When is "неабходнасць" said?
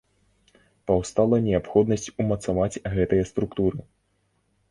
1.47-2.07